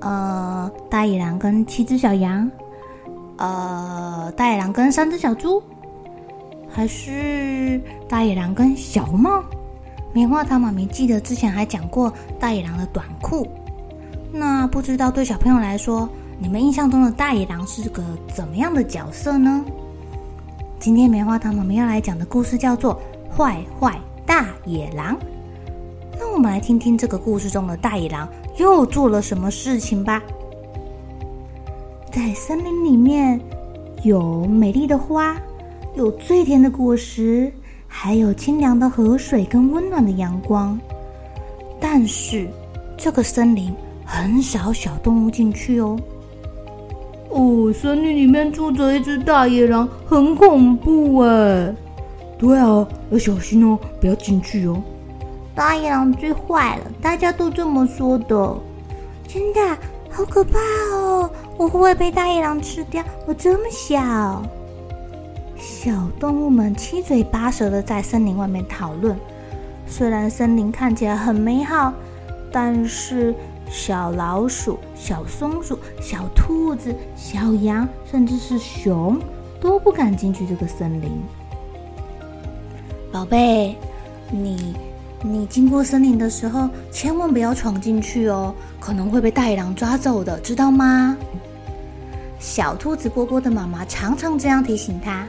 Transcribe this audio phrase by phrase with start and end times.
[0.00, 2.50] 呃，大野狼跟七只小羊，
[3.36, 5.62] 呃，大野狼跟三只小猪，
[6.68, 9.42] 还是大野狼跟小猫？
[10.12, 13.46] 棉花糖妈咪记得之前还讲过大野狼的短裤。
[14.32, 18.02] 那不知道对小朋友来说，你们印象中的大野狼是个
[18.32, 19.64] 怎么样的角色呢？
[20.78, 23.00] 今天棉花糖妈咪要来讲的故事叫做
[23.36, 25.16] 《坏坏大野狼》。
[26.18, 30.22] 那我们来听听这个故事中的大野狼又做了什么事情吧。
[32.10, 33.40] 在森林里面，
[34.02, 35.36] 有美丽的花，
[35.94, 37.52] 有最甜的果实，
[37.86, 40.78] 还有清凉的河水跟温暖的阳光。
[41.80, 42.48] 但是，
[42.96, 43.72] 这个森林
[44.04, 45.96] 很少小动物进去哦。
[47.30, 51.72] 哦，森林里面住着一只大野狼，很恐怖哎。
[52.38, 54.82] 对啊，要小心哦，不要进去哦。
[55.58, 58.56] 大野狼最坏了，大家都这么说的。
[59.26, 59.76] 真的，
[60.08, 60.56] 好可怕
[60.92, 61.28] 哦！
[61.56, 63.02] 我会不会被大野狼吃掉？
[63.26, 64.40] 我这么小。
[65.56, 69.18] 小动物们七嘴八舌的在森林外面讨论。
[69.88, 71.92] 虽然森林看起来很美好，
[72.52, 73.34] 但是。
[73.70, 79.20] 小老鼠、小松鼠、小兔子、小羊，甚至是熊，
[79.60, 81.10] 都不敢进去这个森林。
[83.12, 83.76] 宝贝，
[84.30, 84.74] 你
[85.22, 91.16] 你经过森林的时候，千万不要闯进去哦，可能会被大野狼抓走的，知道吗？
[92.38, 95.26] 小兔子波波的妈妈常常这样提醒他。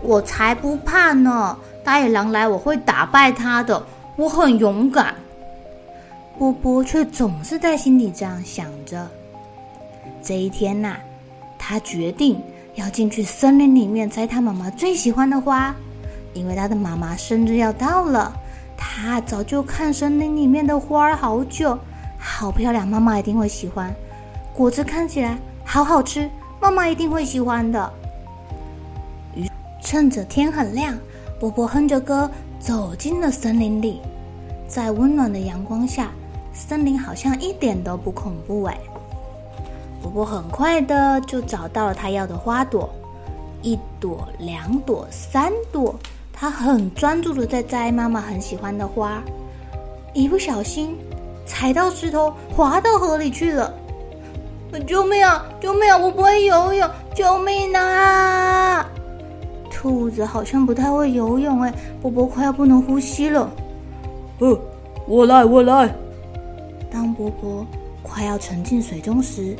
[0.00, 3.84] 我才不怕呢，大野狼来我会打败他的，
[4.14, 5.12] 我很勇敢。
[6.38, 9.08] 波波却总是在心里这样想着。
[10.22, 10.96] 这一天呐、
[11.58, 12.40] 他决定
[12.76, 15.74] 要进去森林里面摘他妈妈最喜欢的花，
[16.32, 18.32] 因为他的妈妈生日要到了。
[19.00, 21.78] 他早就看森林里面的花儿好久，
[22.18, 23.94] 好漂亮，妈妈一定会喜欢。
[24.52, 26.28] 果子看起来好好吃，
[26.60, 27.92] 妈妈一定会喜欢的。
[29.36, 29.48] 于
[29.80, 30.98] 趁着天很亮，
[31.38, 32.28] 波波哼着歌
[32.58, 34.00] 走进了森林里，
[34.66, 36.10] 在温暖的阳光下。
[36.52, 38.76] 森林好像一点都不恐怖哎！
[40.02, 42.90] 波波很快的就找到了他要的花朵，
[43.62, 45.94] 一朵、两朵、三朵，
[46.40, 49.20] 他很专注的在摘妈妈很喜欢的花，
[50.14, 50.96] 一不小心
[51.44, 53.74] 踩到石头，滑到河里去了！
[54.86, 55.44] 救命啊！
[55.60, 55.98] 救命啊！
[55.98, 58.88] 我不会游泳，救命啊！
[59.68, 63.50] 兔子好像不太会游泳哎，波波快要不能呼吸了。
[64.38, 64.56] 呃，
[65.08, 65.92] 我来，我来。
[66.88, 67.66] 当波波
[68.00, 69.56] 快要沉进水中时，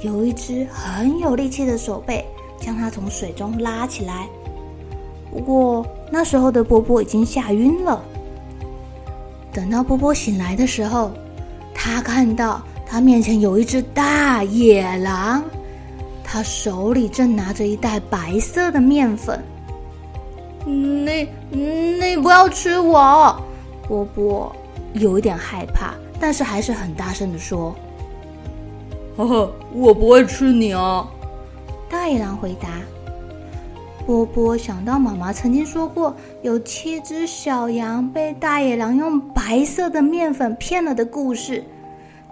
[0.00, 2.26] 有一只很有力气的手背
[2.58, 4.26] 将它从水中拉起来。
[5.30, 8.02] 不过那时候的波波已经吓晕了。
[9.52, 11.10] 等到波波醒来的时候，
[11.74, 15.42] 他看到他面前有一只大野狼，
[16.22, 19.42] 他手里正拿着一袋白色的面粉。
[20.64, 23.40] 你你不要吃我！
[23.86, 24.54] 波波
[24.94, 25.94] 有一点害怕。
[26.20, 27.72] 但是还是很大声的说
[29.16, 31.06] ：“呵呵，我不会吃你哦。”
[31.88, 32.68] 大野狼回答。
[34.08, 41.62] 波波想到妈妈曾经说过，有七只小羊被大野狼用白色的面粉骗了的故事，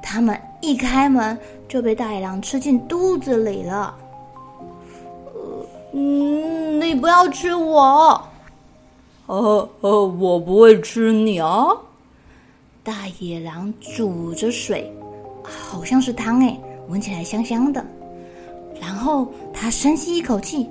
[0.03, 1.37] 他们一开门
[1.69, 3.95] 就被大野狼吃进肚子里了。
[5.93, 8.23] 嗯，你不要吃我。
[9.27, 11.79] 哦哦，我不会吃你哦。
[12.83, 14.91] 大野狼煮着水，
[15.43, 16.59] 好像是汤哎，
[16.89, 17.85] 闻起来香香的。
[18.81, 20.67] 然后他深吸一口气，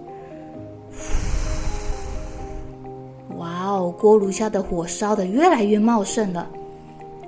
[3.91, 6.47] 锅炉下的火烧得越来越茂盛了。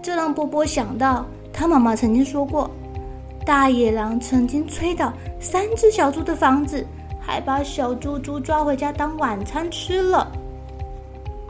[0.01, 2.69] 这让波波想到，他妈妈曾经说过，
[3.45, 6.85] 大野狼曾经吹倒三只小猪的房子，
[7.19, 10.31] 还把小猪猪抓回家当晚餐吃了。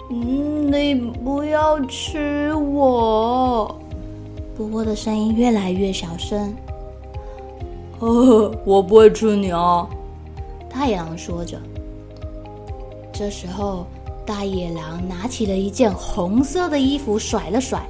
[0.09, 3.75] 嗯，你不要吃我！
[4.55, 6.55] 波波的声音越来越小声。
[7.99, 9.87] 呵呵，我不会吃你哦。
[10.69, 11.59] 大野狼说着。
[13.11, 13.85] 这时候，
[14.27, 17.81] 大野狼拿起了一件红色的衣服，甩了甩。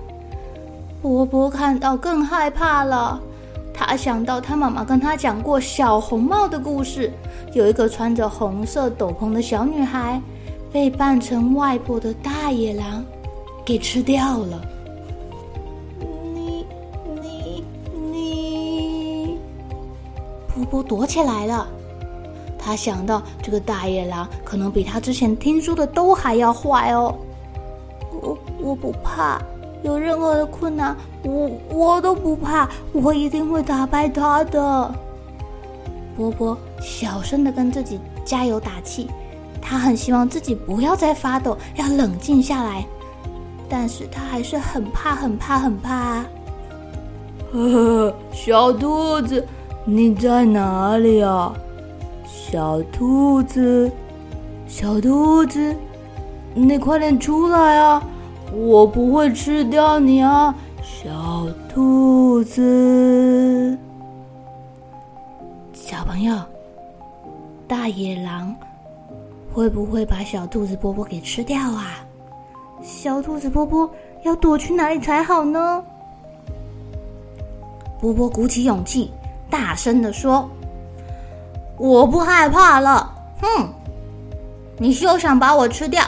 [1.01, 3.19] 波波看到更害怕了。
[3.73, 7.11] 他想到他妈妈跟他讲过小红帽的故事，
[7.53, 10.21] 有一个穿着红色斗篷的小女孩，
[10.71, 13.03] 被扮成外婆的大野狼
[13.65, 14.61] 给吃掉了。
[16.33, 16.65] 你、
[17.21, 17.63] 你、
[18.11, 19.37] 你，
[20.53, 21.67] 波波躲起来了。
[22.67, 27.15] 他想到这个大野狼可能比他之前听说的都还要坏哦。
[28.21, 29.41] 我我不怕。
[29.83, 30.93] 有任何的困难，
[31.23, 34.93] 我我都不怕，我一定会打败他的。
[36.17, 39.07] 波波小声的跟自己加油打气，
[39.61, 42.85] 他很希望自己不要再发抖，要冷静下来。
[43.69, 46.25] 但是他还是很怕，很怕，很怕啊。
[47.53, 49.47] 呵呵，小兔子，
[49.85, 51.53] 你在哪里啊？
[52.49, 53.91] 小兔子，
[54.69, 55.75] 小兔子，
[56.53, 58.01] 你快点出来啊！
[58.53, 63.77] 我不会吃掉你啊，小兔子。
[65.73, 66.37] 小朋友，
[67.67, 68.55] 大野狼
[69.53, 71.99] 会不会把小兔子波波给吃掉啊？
[72.81, 73.89] 小兔子波波
[74.23, 75.83] 要躲去哪里才好呢？
[77.99, 79.11] 波波鼓起勇气，
[79.49, 80.49] 大声地说
[81.77, 83.69] ：“我不害怕了。”哼，
[84.77, 86.03] 你休想把我吃掉！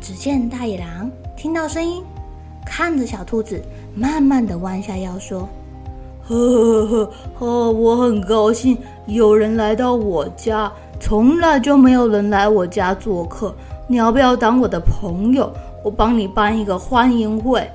[0.00, 2.02] 只见大野狼听到声音，
[2.64, 3.62] 看着小兔子，
[3.94, 5.46] 慢慢的弯下腰说
[6.26, 13.54] ：“呵呵呵呵，我很高兴有人来到我家，从来就没有人来我家做客。
[13.86, 15.52] 你要不要当我的朋友？
[15.84, 17.70] 我帮你办一个欢迎会。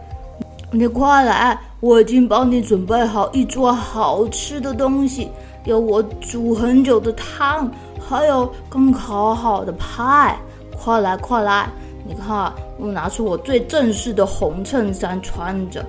[0.71, 5.30] 你快来，我已经帮你准备好一桌好吃的东西，
[5.65, 10.38] 有我煮很久的汤，还有刚烤好的派。
[10.77, 11.69] 快来，快来！”
[12.06, 15.86] 你看，我拿出我最正式的红衬衫穿着，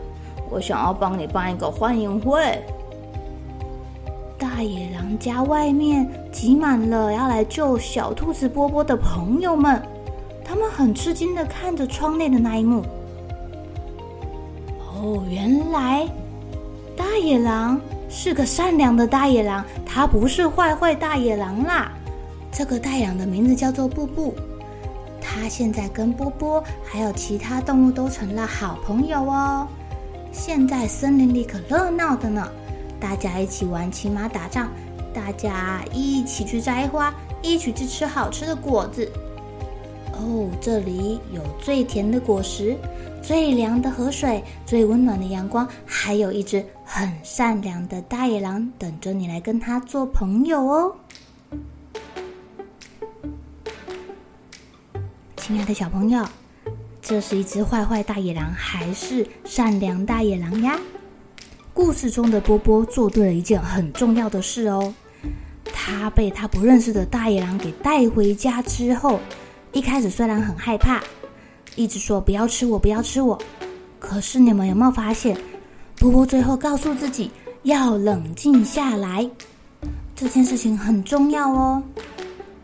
[0.49, 2.41] 我想要帮你办一个欢迎会。
[4.39, 9.83] 大野狼家外面挤满了要来救小兔子波波的朋友们，
[10.45, 12.81] 他们很吃惊的看着窗内的那一幕。
[14.79, 16.07] 哦，原来
[16.97, 17.81] 大野狼
[18.17, 21.91] 是个善良的大野狼，他不是坏坏大野狼啦。
[22.53, 24.33] 这个大野狼的名字叫做布布。
[25.21, 29.67] 他现在跟波波还有其他动物都成了好朋友哦。
[30.31, 32.49] 现在森林里可热闹的呢，
[33.01, 34.69] 大家一起玩骑马打仗，
[35.13, 37.13] 大家一起去摘花，
[37.43, 39.11] 一起去吃好吃的果子。
[40.13, 42.77] 哦，这里有最甜的果实，
[43.21, 50.95] 最凉的河水，最温暖的阳光，还有一只很善良的大野狼等着你来跟他做朋友哦。
[55.37, 56.25] 亲爱的小朋友，
[57.03, 60.79] 这是一只坏坏大野狼还是善良大野狼呀？
[61.73, 64.95] 故事中的波波做对了一件很重要的事哦。
[65.65, 69.19] 他被他不认识的大野狼给带回家之后，
[69.73, 71.03] 一开始虽然很害怕，
[71.77, 73.39] 一直说不要吃我，不要吃我。
[73.99, 75.37] 可是你们有没有发现，
[76.05, 77.31] 波波最后告诉自己
[77.63, 79.27] 要冷静下来，
[80.15, 81.83] 这件事情很重要哦。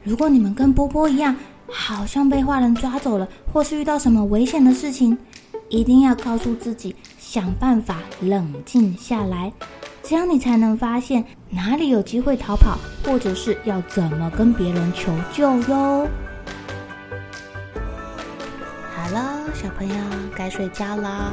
[0.04, 1.35] 如果你们跟波波一样，
[1.66, 5.16] 好像被坏人抓走了，或是遇到什么危险的事情，
[5.70, 9.50] 一定要告诉自己，想办法冷静下来，
[10.02, 16.06] 这样你才能发现哪里有机会逃跑，或者是要怎么跟别人求救哟。
[18.94, 19.94] 好了，小朋友
[20.37, 21.32] 该睡觉了，